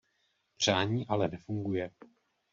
Přání 0.57 1.05
ale 1.07 1.27
nefunguje. 1.27 1.91